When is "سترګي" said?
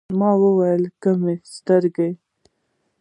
1.55-2.09